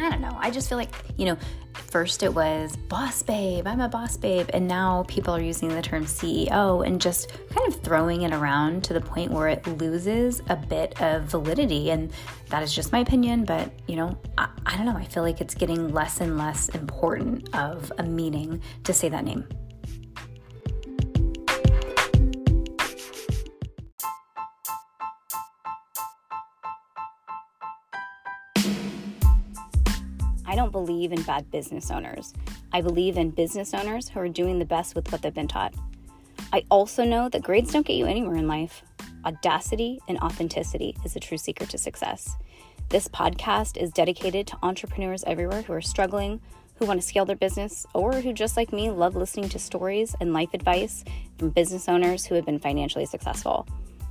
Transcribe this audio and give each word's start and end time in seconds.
I 0.00 0.10
don't 0.10 0.20
know. 0.20 0.36
I 0.38 0.50
just 0.50 0.68
feel 0.68 0.78
like, 0.78 0.94
you 1.16 1.26
know, 1.26 1.36
first 1.74 2.22
it 2.22 2.32
was 2.32 2.76
boss 2.76 3.22
babe, 3.22 3.66
I'm 3.66 3.80
a 3.80 3.88
boss 3.88 4.16
babe, 4.16 4.48
and 4.52 4.68
now 4.68 5.04
people 5.08 5.34
are 5.34 5.40
using 5.40 5.68
the 5.68 5.82
term 5.82 6.04
CEO 6.04 6.86
and 6.86 7.00
just 7.00 7.32
kind 7.50 7.66
of 7.66 7.82
throwing 7.82 8.22
it 8.22 8.32
around 8.32 8.84
to 8.84 8.94
the 8.94 9.00
point 9.00 9.30
where 9.32 9.48
it 9.48 9.66
loses 9.66 10.40
a 10.48 10.56
bit 10.56 11.00
of 11.00 11.24
validity. 11.24 11.90
And 11.90 12.12
that 12.48 12.62
is 12.62 12.72
just 12.72 12.92
my 12.92 13.00
opinion, 13.00 13.44
but 13.44 13.72
you 13.88 13.96
know, 13.96 14.16
I, 14.36 14.48
I 14.66 14.76
don't 14.76 14.86
know. 14.86 14.96
I 14.96 15.04
feel 15.04 15.22
like 15.22 15.40
it's 15.40 15.54
getting 15.54 15.92
less 15.92 16.20
and 16.20 16.38
less 16.38 16.68
important 16.70 17.54
of 17.54 17.92
a 17.98 18.02
meaning 18.02 18.62
to 18.84 18.92
say 18.92 19.08
that 19.08 19.24
name. 19.24 19.46
I 30.48 30.54
don't 30.54 30.72
believe 30.72 31.12
in 31.12 31.20
bad 31.24 31.50
business 31.50 31.90
owners. 31.90 32.32
I 32.72 32.80
believe 32.80 33.18
in 33.18 33.28
business 33.28 33.74
owners 33.74 34.08
who 34.08 34.18
are 34.18 34.30
doing 34.30 34.58
the 34.58 34.64
best 34.64 34.94
with 34.94 35.12
what 35.12 35.20
they've 35.20 35.34
been 35.34 35.46
taught. 35.46 35.74
I 36.54 36.64
also 36.70 37.04
know 37.04 37.28
that 37.28 37.42
grades 37.42 37.70
don't 37.70 37.86
get 37.86 37.96
you 37.96 38.06
anywhere 38.06 38.36
in 38.36 38.48
life. 38.48 38.82
Audacity 39.26 40.00
and 40.08 40.16
authenticity 40.20 40.96
is 41.04 41.14
a 41.14 41.20
true 41.20 41.36
secret 41.36 41.68
to 41.68 41.76
success. 41.76 42.34
This 42.88 43.08
podcast 43.08 43.76
is 43.76 43.90
dedicated 43.90 44.46
to 44.46 44.58
entrepreneurs 44.62 45.22
everywhere 45.26 45.60
who 45.60 45.74
are 45.74 45.82
struggling, 45.82 46.40
who 46.76 46.86
want 46.86 46.98
to 46.98 47.06
scale 47.06 47.26
their 47.26 47.36
business, 47.36 47.84
or 47.92 48.14
who, 48.14 48.32
just 48.32 48.56
like 48.56 48.72
me, 48.72 48.90
love 48.90 49.16
listening 49.16 49.50
to 49.50 49.58
stories 49.58 50.16
and 50.18 50.32
life 50.32 50.54
advice 50.54 51.04
from 51.38 51.50
business 51.50 51.90
owners 51.90 52.24
who 52.24 52.34
have 52.34 52.46
been 52.46 52.58
financially 52.58 53.04
successful. 53.04 53.68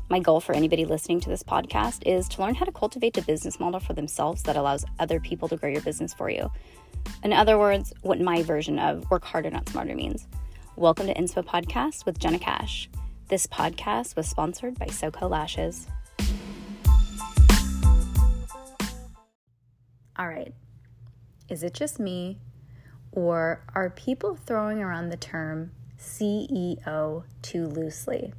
My 0.10 0.20
goal 0.20 0.40
for 0.40 0.56
anybody 0.56 0.86
listening 0.86 1.20
to 1.20 1.30
this 1.30 1.44
podcast 1.44 2.04
is 2.06 2.30
to 2.30 2.42
learn 2.42 2.56
how 2.56 2.64
to 2.64 2.72
cultivate 2.72 3.18
a 3.18 3.22
business 3.22 3.60
model 3.60 3.82
for 3.82 3.92
themselves 3.92 4.42
that 4.44 4.56
allows 4.56 4.86
other 5.00 5.20
people 5.20 5.50
to 5.50 5.58
grow 5.58 5.70
your 5.70 5.82
business 5.82 6.14
for 6.14 6.30
you. 6.30 6.50
In 7.26 7.34
other 7.34 7.58
words, 7.58 7.92
what 8.04 8.22
my 8.22 8.42
version 8.42 8.80
of 8.80 9.12
work 9.12 9.26
harder, 9.26 9.50
not 9.50 9.68
smarter 9.68 9.96
means. 9.96 10.26
Welcome 10.78 11.08
to 11.08 11.14
Inspo 11.14 11.44
Podcast 11.44 12.06
with 12.06 12.20
Jenna 12.20 12.40
Cash. 12.40 12.90
This 13.28 13.48
podcast 13.48 14.16
was 14.16 14.30
sponsored 14.30 14.80
by 14.80 14.86
SoCo 14.86 15.30
Lashes. 15.30 15.88
All 20.18 20.30
right. 20.30 20.54
Is 21.50 21.64
it 21.64 21.74
just 21.74 22.00
me, 22.00 22.38
or 23.12 23.62
are 23.76 23.90
people 23.90 24.38
throwing 24.38 24.80
around 24.80 25.10
the 25.10 25.18
term 25.18 25.72
CEO 26.00 27.24
too 27.42 27.68
loosely? 27.68 28.32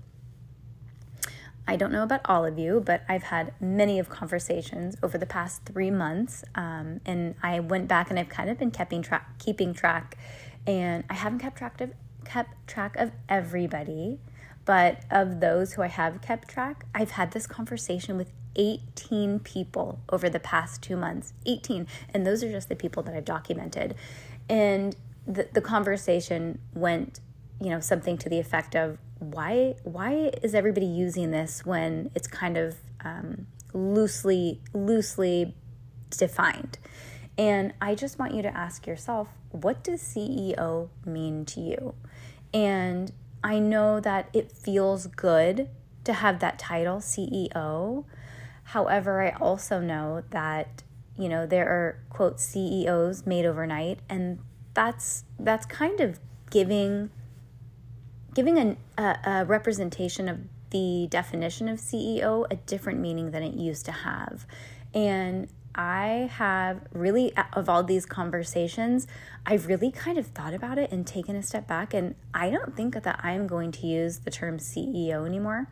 I 1.69 1.77
don't 1.77 1.93
know 1.93 2.03
about 2.03 2.23
all 2.25 2.47
of 2.47 2.59
you, 2.59 2.83
but 2.85 3.03
I've 3.11 3.25
had 3.25 3.53
many 3.61 3.99
of 3.99 4.09
conversations 4.09 4.97
over 5.03 5.19
the 5.19 5.27
past 5.27 5.67
three 5.67 5.91
months, 5.91 6.43
um, 6.55 7.03
and 7.05 7.35
I 7.43 7.61
went 7.61 7.89
back 7.89 8.09
and 8.09 8.19
I've 8.19 8.31
kind 8.31 8.49
of 8.49 8.59
been 8.59 8.71
keeping 8.71 9.03
track, 9.03 9.39
keeping 9.39 9.75
track, 9.75 10.17
and 10.67 11.05
I 11.11 11.15
haven't 11.15 11.41
kept 11.41 11.59
track 11.59 11.79
of 11.83 11.93
kept 12.25 12.67
track 12.67 12.97
of 12.97 13.13
everybody, 13.29 14.19
but 14.65 15.03
of 15.11 15.41
those 15.41 15.75
who 15.75 15.83
I 15.83 15.89
have 15.89 16.23
kept 16.23 16.49
track, 16.49 16.87
I've 16.95 17.13
had 17.13 17.33
this 17.33 17.47
conversation 17.47 18.17
with 18.17 18.33
18 18.57 19.41
people 19.41 20.01
over 20.09 20.31
the 20.31 20.41
past 20.41 20.81
two 20.81 20.97
months. 20.97 21.35
18, 21.45 21.87
and 22.15 22.27
those 22.27 22.43
are 22.43 22.51
just 22.51 22.71
the 22.71 22.77
people 22.77 23.03
that 23.03 23.15
I've 23.15 23.27
documented, 23.27 23.95
and 24.49 24.97
the 25.27 25.49
the 25.53 25.61
conversation 25.61 26.61
went, 26.73 27.21
you 27.61 27.69
know, 27.69 27.81
something 27.81 28.17
to 28.17 28.31
the 28.31 28.39
effect 28.39 28.75
of 28.75 28.97
why 29.31 29.75
why 29.85 30.31
is 30.43 30.55
everybody 30.55 30.87
using 30.87 31.31
this 31.31 31.65
when 31.65 32.11
it's 32.15 32.27
kind 32.27 32.57
of 32.57 32.77
um, 33.05 33.47
loosely 33.73 34.61
loosely 34.73 35.55
defined? 36.11 36.79
And 37.37 37.73
i 37.81 37.95
just 37.95 38.19
want 38.19 38.35
you 38.35 38.43
to 38.43 38.57
ask 38.57 38.87
yourself 38.87 39.29
what 39.51 39.83
does 39.85 40.03
ceo 40.03 40.89
mean 41.05 41.45
to 41.47 41.61
you? 41.61 41.95
And 42.53 43.13
i 43.45 43.59
know 43.59 44.01
that 44.01 44.29
it 44.33 44.51
feels 44.51 45.07
good 45.07 45.69
to 46.05 46.13
have 46.13 46.41
that 46.41 46.59
title 46.59 46.97
ceo 46.97 48.05
however 48.65 49.23
i 49.23 49.31
also 49.41 49.81
know 49.81 50.23
that 50.31 50.83
you 51.19 51.29
know 51.29 51.47
there 51.47 51.69
are 51.69 52.01
quote 52.11 52.41
ceos 52.41 53.27
made 53.27 53.45
overnight 53.45 54.01
and 54.09 54.39
that's 54.75 55.25
that's 55.39 55.67
kind 55.67 56.01
of 56.01 56.19
giving 56.51 57.11
giving 58.39 58.57
an, 58.57 58.77
a, 58.97 59.17
a 59.25 59.45
representation 59.47 60.29
of 60.29 60.39
the 60.71 61.09
definition 61.11 61.69
of 61.69 61.81
CEO 61.81 62.47
a 62.53 62.55
different 62.55 63.01
meaning 63.01 63.33
than 63.33 63.43
it 63.43 63.53
used 63.53 63.85
to 63.85 63.91
have. 63.91 64.47
And 64.95 65.49
I 65.75 66.31
have 66.35 66.83
really, 66.93 67.33
of 67.53 67.69
all 67.69 67.83
these 67.83 68.07
conversations, 68.07 69.09
I've 69.45 69.67
really 69.67 69.91
kind 69.91 70.19
of 70.19 70.29
thought 70.29 70.55
about 70.55 70.79
it 70.79 70.93
and 70.93 71.05
taken 71.05 71.35
a 71.35 71.43
step 71.43 71.67
back. 71.67 71.93
And 71.93 72.15
I 72.33 72.49
don't 72.51 72.77
think 72.77 73.03
that 73.03 73.19
I'm 73.25 73.49
going 73.49 73.73
to 73.73 73.89
use 73.89 74.19
the 74.19 74.31
term 74.31 74.59
CEO 74.59 75.27
anymore. 75.27 75.67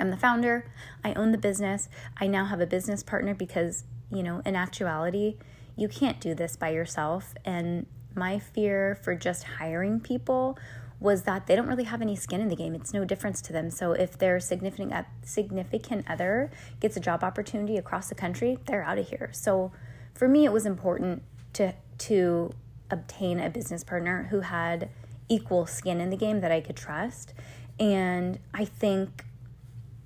I'm 0.00 0.10
the 0.10 0.16
founder, 0.16 0.68
I 1.04 1.12
own 1.14 1.30
the 1.30 1.38
business. 1.38 1.88
I 2.16 2.26
now 2.26 2.46
have 2.46 2.60
a 2.60 2.66
business 2.66 3.04
partner 3.04 3.34
because, 3.34 3.84
you 4.10 4.24
know, 4.24 4.42
in 4.44 4.56
actuality, 4.56 5.36
you 5.76 5.86
can't 5.86 6.18
do 6.18 6.34
this 6.34 6.56
by 6.56 6.70
yourself. 6.70 7.34
And 7.44 7.86
my 8.16 8.40
fear 8.40 8.98
for 9.00 9.14
just 9.14 9.44
hiring 9.44 10.00
people 10.00 10.58
was 11.02 11.22
that 11.22 11.46
they 11.46 11.56
don't 11.56 11.66
really 11.66 11.84
have 11.84 12.00
any 12.00 12.14
skin 12.14 12.40
in 12.40 12.48
the 12.48 12.56
game. 12.56 12.74
It's 12.74 12.94
no 12.94 13.04
difference 13.04 13.42
to 13.42 13.52
them. 13.52 13.70
So 13.70 13.92
if 13.92 14.16
their 14.16 14.38
significant 14.38 15.06
significant 15.24 16.08
other 16.08 16.50
gets 16.80 16.96
a 16.96 17.00
job 17.00 17.24
opportunity 17.24 17.76
across 17.76 18.08
the 18.08 18.14
country, 18.14 18.58
they're 18.66 18.84
out 18.84 18.98
of 18.98 19.08
here. 19.08 19.30
So 19.32 19.72
for 20.14 20.28
me, 20.28 20.44
it 20.44 20.52
was 20.52 20.64
important 20.64 21.22
to 21.54 21.74
to 21.98 22.52
obtain 22.90 23.40
a 23.40 23.50
business 23.50 23.82
partner 23.82 24.28
who 24.30 24.40
had 24.40 24.88
equal 25.28 25.66
skin 25.66 26.00
in 26.00 26.10
the 26.10 26.16
game 26.16 26.40
that 26.40 26.52
I 26.52 26.60
could 26.60 26.76
trust. 26.76 27.34
And 27.80 28.38
I 28.54 28.64
think, 28.64 29.24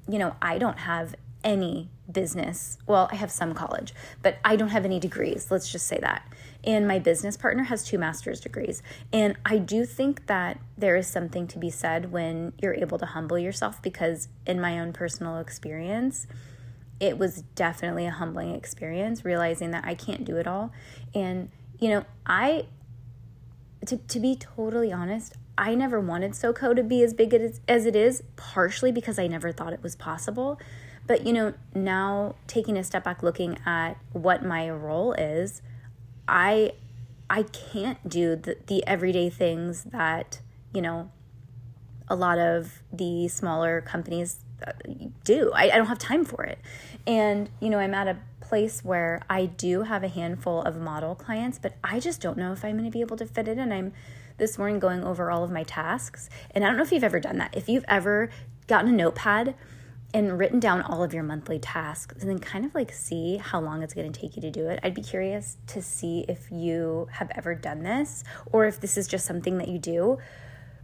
you 0.09 0.19
know, 0.19 0.37
I 0.41 0.59
don't 0.59 0.79
have 0.79 1.15
any 1.43 1.91
business. 2.11 2.79
Well, 2.87 3.09
I 3.11 3.17
have 3.17 3.31
some 3.31 3.55
college, 3.55 3.93
but 4.23 4.39
I 4.45 4.57
don't 4.57 4.69
have 4.69 4.85
any 4.85 5.01
degrees. 5.01 5.51
Let's 5.51 5.71
just 5.71 5.87
say 5.87 5.99
that. 6.01 6.31
And 6.65 6.87
my 6.87 6.99
business 6.99 7.37
partner 7.37 7.65
has 7.65 7.85
two 7.85 7.99
master's 7.99 8.41
degrees. 8.41 8.83
And 9.13 9.37
I 9.45 9.59
do 9.59 9.85
think 9.85 10.27
that 10.27 10.59
there 10.77 10.97
is 10.97 11.07
something 11.07 11.47
to 11.49 11.59
be 11.59 11.71
said 11.71 12.13
when 12.13 12.53
you're 12.61 12.75
able 12.75 12.99
to 12.99 13.07
humble 13.07 13.39
yourself 13.39 13.81
because, 13.83 14.29
in 14.47 14.61
my 14.61 14.79
own 14.79 14.93
personal 14.93 15.39
experience, 15.39 16.27
it 16.99 17.19
was 17.19 17.43
definitely 17.55 18.07
a 18.07 18.11
humbling 18.11 18.55
experience 18.55 19.25
realizing 19.25 19.71
that 19.73 19.85
I 19.85 19.95
can't 19.95 20.25
do 20.25 20.37
it 20.37 20.47
all. 20.47 20.73
And, 21.15 21.51
you 21.79 21.89
know, 21.89 22.05
I, 22.25 22.67
to, 23.85 23.97
to 23.97 24.21
be 24.21 24.35
totally 24.35 24.93
honest, 24.93 25.35
I 25.59 25.75
never 25.75 26.01
wanted 26.01 26.33
SoCo 26.33 26.75
to 26.75 26.83
be 26.83 27.03
as 27.03 27.15
big 27.15 27.33
as, 27.33 27.61
as 27.69 27.87
it 27.87 27.97
is, 27.97 28.23
partially 28.37 28.93
because 28.93 29.19
I 29.19 29.27
never 29.27 29.53
thought 29.53 29.73
it 29.73 29.83
was 29.83 29.95
possible. 29.95 30.59
But, 31.07 31.27
you 31.27 31.33
know, 31.33 31.55
now 31.75 32.35
taking 32.47 32.77
a 32.77 32.85
step 32.85 33.05
back, 33.05 33.23
looking 33.23 33.59
at 33.65 33.95
what 34.13 34.45
my 34.45 34.69
role 34.71 35.13
is, 35.13 35.63
I 36.27 36.73
I 37.29 37.43
can't 37.43 38.09
do 38.09 38.37
the, 38.37 38.57
the 38.67 38.87
everyday 38.87 39.31
things 39.31 39.85
that, 39.85 40.41
you 40.73 40.81
know, 40.81 41.11
a 42.09 42.15
lot 42.15 42.39
of 42.39 42.83
the 42.93 43.27
smaller 43.29 43.81
companies 43.81 44.45
uh, 44.65 44.73
do. 45.25 45.51
I, 45.55 45.65
I 45.65 45.77
don't 45.77 45.87
have 45.87 45.99
time 45.99 46.25
for 46.25 46.45
it. 46.45 46.59
And, 47.07 47.51
you 47.61 47.69
know, 47.69 47.79
I'm 47.79 47.95
at 47.95 48.07
a 48.07 48.19
place 48.41 48.85
where 48.85 49.23
I 49.29 49.47
do 49.47 49.83
have 49.83 50.05
a 50.05 50.09
handful 50.09 50.63
of 50.63 50.77
model 50.77 51.17
clients, 51.17 51.59
but 51.59 51.75
I 51.83 51.99
just 51.99 52.21
don't 52.21 52.39
know 52.39 52.53
if 52.53 52.65
I'm 52.65 52.73
going 52.73 52.85
to 52.85 52.91
be 52.91 53.01
able 53.01 53.17
to 53.17 53.27
fit 53.27 53.49
it 53.49 53.59
in. 53.59 53.73
I'm 53.73 53.93
this 54.39 54.57
morning 54.57 54.79
going 54.79 55.03
over 55.03 55.31
all 55.31 55.43
of 55.43 55.51
my 55.51 55.65
tasks. 55.65 56.29
And 56.53 56.65
I 56.65 56.69
don't 56.69 56.77
know 56.77 56.85
if 56.85 56.93
you've 56.93 57.03
ever 57.03 57.19
done 57.19 57.39
that. 57.39 57.57
If 57.57 57.69
you've 57.69 57.85
ever 57.89 58.31
gotten 58.69 58.95
a 58.95 58.97
notepad 58.97 59.55
and 60.15 60.39
written 60.39 60.61
down 60.61 60.83
all 60.83 61.03
of 61.03 61.13
your 61.13 61.23
monthly 61.23 61.59
tasks 61.59 62.17
and 62.21 62.31
then 62.31 62.39
kind 62.39 62.65
of 62.65 62.75
like 62.75 62.93
see 62.93 63.37
how 63.37 63.61
long 63.61 63.83
it's 63.83 63.95
going 63.95 64.11
to 64.11 64.21
take 64.21 64.37
you 64.37 64.43
to 64.43 64.51
do 64.51 64.69
it. 64.69 64.81
I'd 64.83 64.95
be 64.95 65.03
curious 65.03 65.57
to 65.69 65.83
see 65.83 66.25
if 66.29 66.51
you 66.51 67.09
have 67.13 67.31
ever 67.35 67.55
done 67.55 67.83
this 67.83 68.25
or 68.53 68.67
if 68.67 68.81
this 68.81 68.97
is 68.97 69.07
just 69.07 69.27
something 69.27 69.59
that 69.59 69.69
you 69.69 69.79
do. 69.79 70.19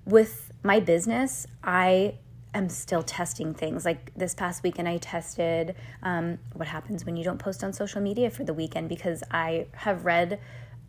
With 0.04 0.52
my 0.62 0.80
business, 0.80 1.46
I 1.62 2.16
am 2.54 2.68
still 2.68 3.02
testing 3.02 3.54
things. 3.54 3.84
Like 3.84 4.12
this 4.16 4.34
past 4.34 4.62
weekend, 4.62 4.88
I 4.88 4.98
tested 4.98 5.74
um, 6.02 6.38
what 6.54 6.68
happens 6.68 7.04
when 7.06 7.16
you 7.16 7.24
don't 7.24 7.38
post 7.38 7.64
on 7.64 7.72
social 7.72 8.00
media 8.00 8.30
for 8.30 8.44
the 8.44 8.54
weekend 8.54 8.88
because 8.88 9.22
I 9.30 9.66
have 9.72 10.04
read 10.04 10.38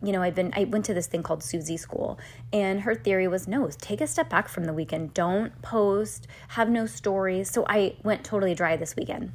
you 0.04 0.12
know, 0.12 0.22
I've 0.22 0.34
been, 0.34 0.52
I 0.54 0.64
went 0.64 0.84
to 0.86 0.94
this 0.94 1.06
thing 1.06 1.22
called 1.22 1.42
Susie 1.42 1.76
School, 1.76 2.18
and 2.52 2.82
her 2.82 2.94
theory 2.94 3.26
was 3.26 3.48
no, 3.48 3.68
take 3.78 4.00
a 4.00 4.06
step 4.06 4.28
back 4.28 4.48
from 4.48 4.64
the 4.64 4.72
weekend. 4.72 5.14
Don't 5.14 5.60
post, 5.62 6.26
have 6.48 6.68
no 6.68 6.86
stories. 6.86 7.50
So 7.50 7.64
I 7.68 7.96
went 8.02 8.24
totally 8.24 8.54
dry 8.54 8.76
this 8.76 8.96
weekend. 8.96 9.32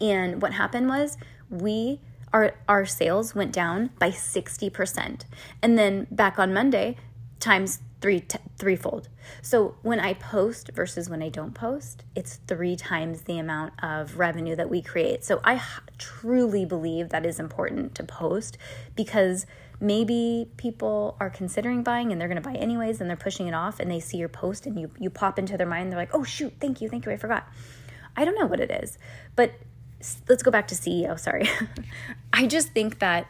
And 0.00 0.40
what 0.40 0.52
happened 0.52 0.88
was 0.88 1.16
we, 1.50 2.00
our, 2.32 2.54
our 2.68 2.86
sales 2.86 3.34
went 3.34 3.52
down 3.52 3.90
by 3.98 4.10
60%. 4.10 5.22
And 5.62 5.78
then 5.78 6.06
back 6.10 6.38
on 6.38 6.52
Monday, 6.52 6.96
times 7.40 7.80
three 8.00 8.20
t- 8.20 8.38
threefold. 8.58 9.08
So 9.40 9.76
when 9.80 9.98
I 9.98 10.12
post 10.12 10.70
versus 10.74 11.08
when 11.08 11.22
I 11.22 11.30
don't 11.30 11.54
post, 11.54 12.04
it's 12.14 12.38
three 12.46 12.76
times 12.76 13.22
the 13.22 13.38
amount 13.38 13.72
of 13.82 14.18
revenue 14.18 14.54
that 14.56 14.68
we 14.68 14.82
create. 14.82 15.24
So 15.24 15.40
I 15.42 15.54
h- 15.54 15.62
truly 15.96 16.66
believe 16.66 17.08
that 17.08 17.24
is 17.24 17.40
important 17.40 17.94
to 17.94 18.04
post 18.04 18.58
because 18.94 19.46
maybe 19.80 20.48
people 20.56 21.16
are 21.20 21.30
considering 21.30 21.82
buying 21.82 22.12
and 22.12 22.20
they're 22.20 22.28
going 22.28 22.42
to 22.42 22.48
buy 22.48 22.54
anyways 22.54 23.00
and 23.00 23.10
they're 23.10 23.16
pushing 23.16 23.46
it 23.46 23.54
off 23.54 23.80
and 23.80 23.90
they 23.90 24.00
see 24.00 24.16
your 24.16 24.28
post 24.28 24.66
and 24.66 24.78
you 24.78 24.90
you 24.98 25.10
pop 25.10 25.38
into 25.38 25.56
their 25.56 25.66
mind 25.66 25.90
they're 25.90 25.98
like, 25.98 26.14
"Oh 26.14 26.24
shoot, 26.24 26.52
thank 26.60 26.80
you. 26.80 26.88
Thank 26.88 27.06
you. 27.06 27.12
I 27.12 27.16
forgot." 27.16 27.48
I 28.16 28.24
don't 28.24 28.38
know 28.38 28.46
what 28.46 28.60
it 28.60 28.70
is. 28.70 28.98
But 29.36 29.54
let's 30.28 30.42
go 30.42 30.50
back 30.50 30.68
to 30.68 30.74
CEO, 30.74 31.18
sorry. 31.18 31.48
I 32.32 32.46
just 32.46 32.72
think 32.72 32.98
that 32.98 33.26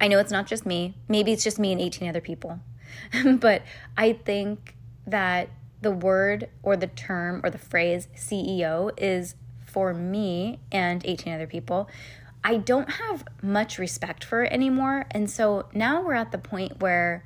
I 0.00 0.08
know 0.08 0.18
it's 0.18 0.32
not 0.32 0.46
just 0.46 0.66
me. 0.66 0.94
Maybe 1.08 1.32
it's 1.32 1.44
just 1.44 1.58
me 1.58 1.72
and 1.72 1.80
18 1.80 2.08
other 2.08 2.20
people. 2.20 2.60
but 3.24 3.62
I 3.96 4.14
think 4.14 4.74
that 5.06 5.48
the 5.80 5.90
word 5.90 6.48
or 6.62 6.76
the 6.76 6.86
term 6.86 7.40
or 7.44 7.50
the 7.50 7.58
phrase 7.58 8.08
CEO 8.16 8.90
is 8.96 9.34
for 9.66 9.92
me 9.94 10.60
and 10.70 11.04
18 11.04 11.32
other 11.32 11.46
people. 11.46 11.88
I 12.44 12.56
don't 12.56 12.90
have 12.90 13.24
much 13.40 13.78
respect 13.78 14.24
for 14.24 14.42
it 14.42 14.52
anymore. 14.52 15.06
And 15.10 15.30
so 15.30 15.66
now 15.72 16.02
we're 16.02 16.14
at 16.14 16.32
the 16.32 16.38
point 16.38 16.80
where 16.80 17.24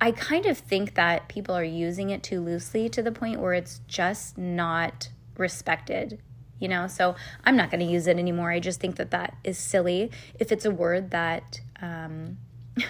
I 0.00 0.10
kind 0.10 0.46
of 0.46 0.58
think 0.58 0.94
that 0.94 1.28
people 1.28 1.54
are 1.54 1.64
using 1.64 2.10
it 2.10 2.22
too 2.22 2.40
loosely 2.40 2.88
to 2.90 3.02
the 3.02 3.12
point 3.12 3.40
where 3.40 3.54
it's 3.54 3.80
just 3.86 4.36
not 4.36 5.10
respected 5.38 6.20
you 6.58 6.68
know 6.68 6.86
so 6.86 7.16
i'm 7.42 7.56
not 7.56 7.70
going 7.70 7.80
to 7.80 7.90
use 7.90 8.06
it 8.06 8.18
anymore 8.18 8.52
i 8.52 8.60
just 8.60 8.80
think 8.80 8.96
that 8.96 9.10
that 9.10 9.34
is 9.42 9.56
silly 9.56 10.10
if 10.38 10.52
it's 10.52 10.66
a 10.66 10.70
word 10.70 11.10
that 11.10 11.60
um, 11.80 12.36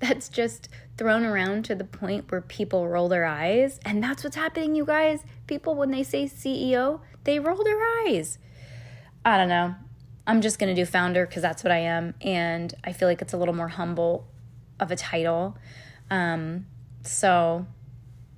that's 0.00 0.28
just 0.28 0.68
thrown 0.96 1.24
around 1.24 1.64
to 1.66 1.74
the 1.74 1.84
point 1.84 2.30
where 2.30 2.40
people 2.40 2.88
roll 2.88 3.08
their 3.08 3.24
eyes. 3.24 3.78
And 3.84 4.02
that's 4.02 4.24
what's 4.24 4.36
happening, 4.36 4.74
you 4.74 4.84
guys. 4.84 5.22
People, 5.46 5.74
when 5.74 5.90
they 5.90 6.02
say 6.02 6.24
CEO, 6.24 7.00
they 7.24 7.38
roll 7.38 7.62
their 7.62 7.80
eyes. 8.06 8.38
I 9.24 9.36
don't 9.36 9.48
know. 9.48 9.74
I'm 10.30 10.40
just 10.40 10.58
going 10.58 10.74
to 10.74 10.80
do 10.80 10.86
founder 10.86 11.26
because 11.26 11.42
that's 11.42 11.64
what 11.64 11.72
I 11.72 11.78
am. 11.78 12.14
And 12.20 12.72
I 12.84 12.92
feel 12.92 13.08
like 13.08 13.20
it's 13.20 13.32
a 13.32 13.36
little 13.36 13.54
more 13.54 13.68
humble 13.68 14.28
of 14.78 14.90
a 14.90 14.96
title. 14.96 15.58
Um, 16.10 16.66
so, 17.02 17.66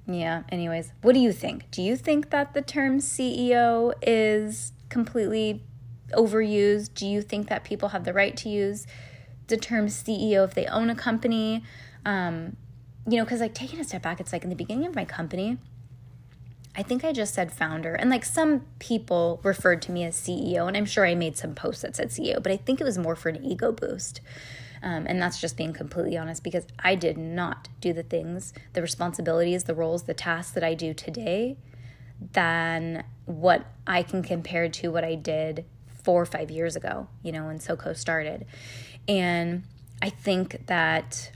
yeah, 0.06 0.44
anyways, 0.48 0.92
what 1.02 1.12
do 1.12 1.20
you 1.20 1.32
think? 1.32 1.70
Do 1.70 1.82
you 1.82 1.96
think 1.96 2.30
that 2.30 2.54
the 2.54 2.62
term 2.62 2.98
CEO 2.98 3.92
is 4.00 4.72
completely 4.88 5.64
overused? 6.12 6.94
Do 6.94 7.06
you 7.06 7.20
think 7.20 7.48
that 7.48 7.62
people 7.62 7.90
have 7.90 8.04
the 8.04 8.12
right 8.14 8.36
to 8.38 8.48
use 8.48 8.86
the 9.48 9.56
term 9.58 9.86
CEO 9.86 10.44
if 10.44 10.54
they 10.54 10.66
own 10.66 10.88
a 10.88 10.94
company. 10.94 11.62
Um, 12.06 12.56
you 13.06 13.18
know, 13.18 13.24
because 13.24 13.40
like 13.40 13.54
taking 13.54 13.80
a 13.80 13.84
step 13.84 14.02
back, 14.02 14.18
it's 14.18 14.32
like 14.32 14.44
in 14.44 14.50
the 14.50 14.56
beginning 14.56 14.86
of 14.86 14.94
my 14.94 15.04
company, 15.04 15.58
I 16.74 16.82
think 16.82 17.04
I 17.04 17.12
just 17.12 17.34
said 17.34 17.52
founder. 17.52 17.94
And 17.94 18.08
like 18.08 18.24
some 18.24 18.62
people 18.78 19.40
referred 19.42 19.82
to 19.82 19.92
me 19.92 20.04
as 20.04 20.16
CEO, 20.16 20.66
and 20.66 20.76
I'm 20.76 20.86
sure 20.86 21.06
I 21.06 21.14
made 21.14 21.36
some 21.36 21.54
posts 21.54 21.82
that 21.82 21.96
said 21.96 22.08
CEO, 22.08 22.42
but 22.42 22.50
I 22.50 22.56
think 22.56 22.80
it 22.80 22.84
was 22.84 22.96
more 22.96 23.14
for 23.14 23.28
an 23.28 23.44
ego 23.44 23.72
boost. 23.72 24.20
Um, 24.82 25.06
and 25.06 25.22
that's 25.22 25.40
just 25.40 25.56
being 25.56 25.72
completely 25.72 26.16
honest 26.16 26.42
because 26.42 26.66
I 26.80 26.96
did 26.96 27.16
not 27.16 27.68
do 27.80 27.92
the 27.92 28.02
things, 28.02 28.52
the 28.72 28.82
responsibilities, 28.82 29.64
the 29.64 29.74
roles, 29.74 30.04
the 30.04 30.14
tasks 30.14 30.52
that 30.52 30.64
I 30.64 30.74
do 30.74 30.92
today 30.92 31.56
than 32.32 33.04
what 33.26 33.66
I 33.86 34.02
can 34.02 34.22
compare 34.22 34.68
to 34.68 34.90
what 34.90 35.04
I 35.04 35.14
did 35.14 35.64
four 36.02 36.22
or 36.22 36.26
five 36.26 36.50
years 36.50 36.74
ago, 36.74 37.06
you 37.22 37.30
know, 37.30 37.46
when 37.46 37.58
SoCo 37.58 37.96
started. 37.96 38.44
And 39.06 39.62
I 40.00 40.10
think 40.10 40.66
that 40.66 41.30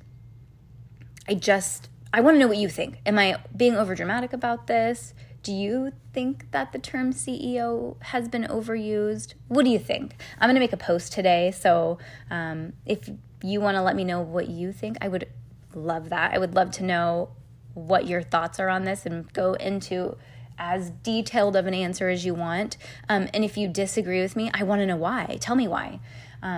I 1.28 1.34
just, 1.34 1.88
I 2.12 2.20
want 2.20 2.34
to 2.34 2.38
know 2.38 2.48
what 2.48 2.56
you 2.56 2.68
think. 2.68 2.98
Am 3.06 3.18
I 3.18 3.38
being 3.56 3.76
over 3.76 3.94
dramatic 3.94 4.32
about 4.32 4.66
this? 4.66 5.14
Do 5.46 5.52
you 5.52 5.92
think 6.12 6.50
that 6.50 6.72
the 6.72 6.80
term 6.80 7.12
CEO 7.12 8.02
has 8.02 8.28
been 8.28 8.42
overused? 8.42 9.34
What 9.46 9.64
do 9.64 9.70
you 9.70 9.78
think? 9.78 10.16
I'm 10.40 10.48
going 10.48 10.56
to 10.56 10.60
make 10.60 10.72
a 10.72 10.76
post 10.76 11.12
today. 11.12 11.52
So 11.52 11.98
um, 12.32 12.72
if 12.84 13.08
you 13.44 13.60
want 13.60 13.76
to 13.76 13.82
let 13.82 13.94
me 13.94 14.02
know 14.02 14.20
what 14.20 14.48
you 14.48 14.72
think, 14.72 14.96
I 15.00 15.06
would 15.06 15.28
love 15.72 16.08
that. 16.08 16.34
I 16.34 16.38
would 16.38 16.56
love 16.56 16.72
to 16.72 16.82
know 16.82 17.28
what 17.74 18.08
your 18.08 18.22
thoughts 18.22 18.58
are 18.58 18.68
on 18.68 18.82
this 18.82 19.06
and 19.06 19.32
go 19.34 19.52
into 19.52 20.16
as 20.58 20.90
detailed 20.90 21.54
of 21.54 21.68
an 21.68 21.74
answer 21.74 22.08
as 22.08 22.26
you 22.26 22.34
want. 22.34 22.76
Um, 23.08 23.28
and 23.32 23.44
if 23.44 23.56
you 23.56 23.68
disagree 23.68 24.20
with 24.20 24.34
me, 24.34 24.50
I 24.52 24.64
want 24.64 24.80
to 24.80 24.86
know 24.86 24.96
why. 24.96 25.38
Tell 25.40 25.54
me 25.54 25.68
why 25.68 26.00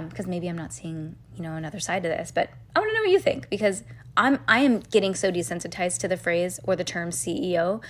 because 0.08 0.24
um, 0.24 0.30
maybe 0.30 0.48
I'm 0.48 0.56
not 0.56 0.72
seeing 0.72 1.16
you 1.34 1.42
know 1.42 1.54
another 1.54 1.80
side 1.80 2.02
to 2.02 2.08
this. 2.08 2.30
But 2.30 2.50
I 2.74 2.80
want 2.80 2.90
to 2.90 2.94
know 2.94 3.02
what 3.02 3.10
you 3.10 3.20
think 3.20 3.48
because 3.48 3.84
I'm 4.16 4.40
I 4.48 4.60
am 4.60 4.80
getting 4.80 5.14
so 5.14 5.30
desensitized 5.30 5.98
to 6.00 6.08
the 6.08 6.16
phrase 6.16 6.60
or 6.64 6.76
the 6.76 6.84
term 6.84 7.10
CEO. 7.10 7.82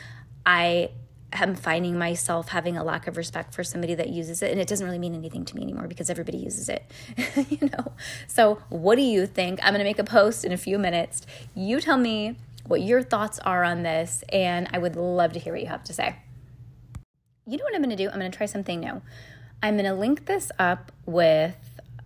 I 0.49 0.93
am 1.31 1.55
finding 1.55 1.99
myself 1.99 2.49
having 2.49 2.79
a 2.79 2.83
lack 2.83 3.07
of 3.07 3.19
respect 3.19 3.53
for 3.53 3.63
somebody 3.63 3.95
that 3.95 4.09
uses 4.09 4.41
it 4.41 4.51
and 4.51 4.59
it 4.59 4.67
doesn't 4.67 4.87
really 4.87 4.99
mean 4.99 5.15
anything 5.15 5.45
to 5.45 5.55
me 5.55 5.61
anymore 5.61 5.87
because 5.87 6.09
everybody 6.09 6.39
uses 6.39 6.71
it 6.71 6.91
you 7.51 7.69
know? 7.69 7.93
So 8.27 8.63
what 8.71 8.97
do 8.97 9.03
you 9.03 9.27
think? 9.27 9.61
I'm 9.63 9.75
going 9.75 9.81
to 9.81 9.85
make 9.85 9.99
a 9.99 10.05
post 10.05 10.47
in 10.47 10.53
a 10.53 10.57
few 10.57 10.79
minutes. 10.79 11.27
You 11.55 11.83
tell 11.83 11.99
me 11.99 12.37
what 12.67 12.81
your 12.81 13.03
thoughts 13.03 13.39
are 13.41 13.63
on 13.63 13.83
this 13.83 14.25
and 14.31 14.69
i 14.73 14.79
would 14.79 14.97
love 14.97 15.35
to 15.35 15.39
hear 15.39 15.53
what 15.53 15.61
you 15.61 15.69
have 15.69 15.85
to 15.85 15.93
say. 15.93 16.17
You 17.47 17.59
know 17.59 17.65
what 17.65 17.75
i'm 17.75 17.83
going 17.83 17.95
to 17.95 18.03
do? 18.03 18.09
I'm 18.09 18.19
going 18.19 18.31
to 18.31 18.37
try 18.37 18.47
something 18.47 18.81
new. 18.81 19.03
I'm 19.63 19.75
going 19.75 19.85
to 19.85 19.95
link 19.95 20.25
this 20.25 20.51
up 20.59 20.93
with 21.05 21.57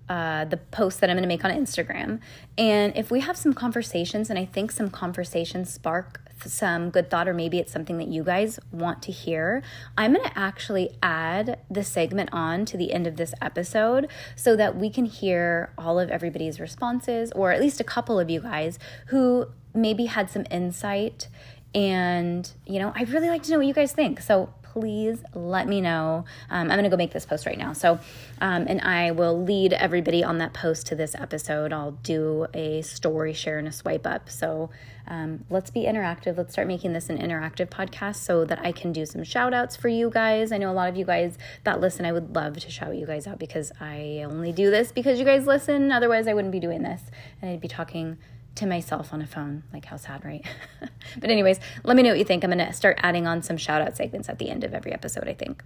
uh, 0.08 0.46
the 0.46 0.56
post 0.56 1.00
that 1.00 1.10
I'm 1.10 1.16
going 1.16 1.22
to 1.22 1.28
make 1.28 1.44
on 1.44 1.52
Instagram. 1.52 2.18
And 2.58 2.94
if 2.96 3.10
we 3.10 3.20
have 3.20 3.36
some 3.36 3.54
conversations, 3.54 4.30
and 4.30 4.38
I 4.38 4.44
think 4.44 4.72
some 4.72 4.90
conversations 4.90 5.72
spark 5.72 6.21
some 6.44 6.90
good 6.90 7.10
thought, 7.10 7.28
or 7.28 7.34
maybe 7.34 7.58
it's 7.58 7.72
something 7.72 7.98
that 7.98 8.08
you 8.08 8.24
guys 8.24 8.58
want 8.70 9.02
to 9.02 9.12
hear, 9.12 9.62
I'm 9.96 10.14
going 10.14 10.28
to 10.28 10.38
actually 10.38 10.90
add 11.02 11.58
the 11.70 11.82
segment 11.82 12.30
on 12.32 12.64
to 12.66 12.76
the 12.76 12.92
end 12.92 13.06
of 13.06 13.16
this 13.16 13.34
episode 13.40 14.08
so 14.36 14.56
that 14.56 14.76
we 14.76 14.90
can 14.90 15.04
hear 15.04 15.72
all 15.76 15.98
of 15.98 16.10
everybody's 16.10 16.60
responses, 16.60 17.32
or 17.32 17.52
at 17.52 17.60
least 17.60 17.80
a 17.80 17.84
couple 17.84 18.18
of 18.18 18.30
you 18.30 18.40
guys 18.40 18.78
who 19.06 19.48
maybe 19.74 20.06
had 20.06 20.30
some 20.30 20.44
insight. 20.50 21.28
And, 21.74 22.50
you 22.66 22.78
know, 22.78 22.92
I'd 22.94 23.08
really 23.08 23.28
like 23.28 23.42
to 23.44 23.50
know 23.50 23.58
what 23.58 23.66
you 23.66 23.74
guys 23.74 23.92
think. 23.92 24.20
So 24.20 24.52
please 24.72 25.22
let 25.34 25.68
me 25.68 25.80
know. 25.80 26.24
Um, 26.48 26.70
I'm 26.70 26.78
going 26.78 26.84
to 26.84 26.90
go 26.90 26.96
make 26.96 27.12
this 27.12 27.26
post 27.26 27.44
right 27.44 27.58
now. 27.58 27.74
So, 27.74 27.98
um, 28.40 28.66
and 28.66 28.80
I 28.80 29.10
will 29.10 29.42
lead 29.42 29.74
everybody 29.74 30.24
on 30.24 30.38
that 30.38 30.54
post 30.54 30.86
to 30.86 30.94
this 30.94 31.14
episode. 31.14 31.72
I'll 31.72 31.92
do 32.02 32.46
a 32.54 32.80
story 32.82 33.34
share 33.34 33.58
and 33.58 33.68
a 33.68 33.72
swipe 33.72 34.06
up. 34.06 34.30
So, 34.30 34.70
um, 35.06 35.44
let's 35.50 35.70
be 35.70 35.82
interactive. 35.82 36.38
Let's 36.38 36.52
start 36.52 36.68
making 36.68 36.94
this 36.94 37.10
an 37.10 37.18
interactive 37.18 37.68
podcast 37.68 38.16
so 38.16 38.44
that 38.46 38.60
I 38.64 38.72
can 38.72 38.92
do 38.92 39.04
some 39.04 39.24
shout 39.24 39.52
outs 39.52 39.76
for 39.76 39.88
you 39.88 40.08
guys. 40.08 40.52
I 40.52 40.58
know 40.58 40.70
a 40.70 40.72
lot 40.72 40.88
of 40.88 40.96
you 40.96 41.04
guys 41.04 41.36
that 41.64 41.80
listen, 41.80 42.06
I 42.06 42.12
would 42.12 42.34
love 42.34 42.58
to 42.58 42.70
shout 42.70 42.96
you 42.96 43.04
guys 43.04 43.26
out 43.26 43.38
because 43.38 43.72
I 43.80 44.24
only 44.24 44.52
do 44.52 44.70
this 44.70 44.90
because 44.90 45.18
you 45.18 45.24
guys 45.24 45.46
listen. 45.46 45.92
Otherwise, 45.92 46.28
I 46.28 46.34
wouldn't 46.34 46.52
be 46.52 46.60
doing 46.60 46.82
this 46.82 47.02
and 47.40 47.50
I'd 47.50 47.60
be 47.60 47.68
talking 47.68 48.16
to 48.56 48.66
myself 48.66 49.12
on 49.12 49.22
a 49.22 49.26
phone. 49.26 49.62
Like, 49.72 49.86
how 49.86 49.96
sad, 49.96 50.24
right? 50.24 50.44
but, 51.20 51.30
anyways, 51.30 51.58
let 51.84 51.96
me 51.96 52.02
know 52.02 52.10
what 52.10 52.18
you 52.18 52.24
think. 52.24 52.44
I'm 52.44 52.50
going 52.50 52.66
to 52.66 52.72
start 52.72 52.98
adding 53.02 53.26
on 53.26 53.42
some 53.42 53.56
shout 53.56 53.80
out 53.80 53.96
segments 53.96 54.28
at 54.28 54.38
the 54.38 54.50
end 54.50 54.64
of 54.64 54.74
every 54.74 54.92
episode, 54.92 55.28
I 55.28 55.34
think. 55.34 55.62